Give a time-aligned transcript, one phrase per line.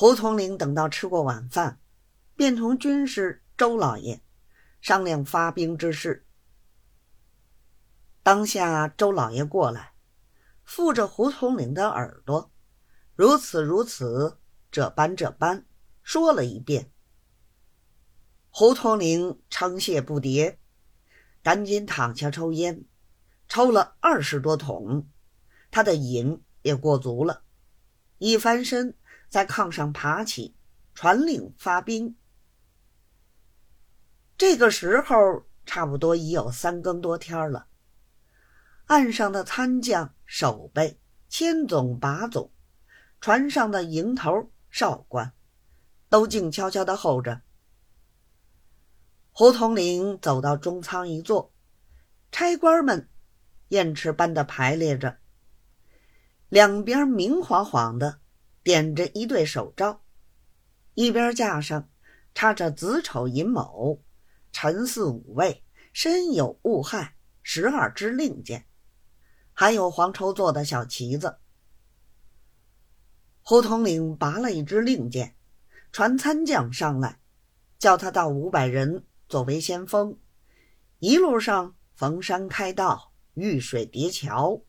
[0.00, 1.80] 胡统领等到吃过晚饭，
[2.36, 4.22] 便同军师周老爷
[4.80, 6.24] 商量发兵之事。
[8.22, 9.94] 当下周老爷过来，
[10.62, 12.52] 附着胡统领的耳朵，
[13.16, 14.38] 如此如此，
[14.70, 15.66] 这般这般，
[16.04, 16.92] 说了一遍。
[18.50, 20.58] 胡统领称谢不迭，
[21.42, 22.84] 赶紧躺下抽烟，
[23.48, 25.08] 抽了二十多桶，
[25.72, 27.42] 他的瘾也过足了，
[28.18, 28.94] 一翻身。
[29.28, 30.54] 在炕上爬起，
[30.94, 32.16] 传令发兵。
[34.36, 37.66] 这个时候差不多已有三更多天了。
[38.86, 42.50] 岸上的参将、守备、千总、把总，
[43.20, 45.34] 船上的营头、少官，
[46.08, 47.42] 都静悄悄的候着。
[49.30, 51.52] 胡统领走到中舱一坐，
[52.32, 53.08] 差官们
[53.68, 55.18] 雁翅般的排列着，
[56.48, 58.20] 两边明晃晃的。
[58.68, 60.02] 点着一对手诏，
[60.92, 61.88] 一边架上
[62.34, 63.98] 插着子丑寅卯
[64.52, 68.66] 辰巳午未申酉戊亥十二支令箭，
[69.54, 71.38] 还有黄绸做的小旗子。
[73.40, 75.34] 胡统领拔了一支令箭，
[75.90, 77.20] 传参将上来，
[77.78, 80.18] 叫他到五百人作为先锋，
[80.98, 84.60] 一路上逢山开道，遇水叠桥。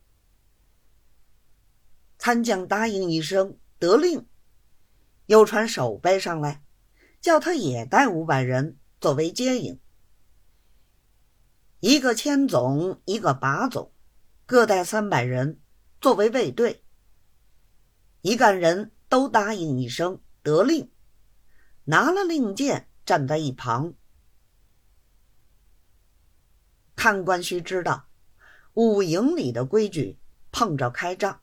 [2.17, 3.59] 参将答应一声。
[3.79, 4.27] 得令，
[5.25, 6.63] 又传守备上来，
[7.21, 9.79] 叫他也带五百人作为接应。
[11.79, 13.93] 一个千总，一个把总，
[14.45, 15.61] 各带三百人
[16.01, 16.83] 作为卫队。
[18.21, 20.91] 一干人都答应一声得令，
[21.85, 23.93] 拿了令箭，站在一旁。
[26.97, 28.09] 看官须知道，
[28.73, 30.19] 五营里的规矩，
[30.51, 31.39] 碰着开仗。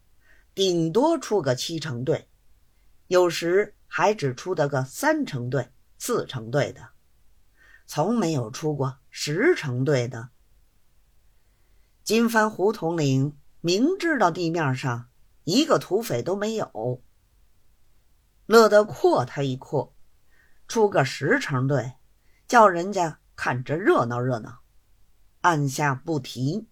[0.56, 2.30] 顶多出个七成队，
[3.08, 6.92] 有时还只出得个三成队、四成队的，
[7.86, 10.30] 从没有出过十成队的。
[12.02, 15.10] 金帆胡统领明知道地面上
[15.44, 17.02] 一个土匪都没有，
[18.46, 19.94] 乐得阔他一阔，
[20.66, 21.96] 出个十成队，
[22.48, 24.60] 叫人家看着热闹热闹，
[25.42, 26.66] 按下不提。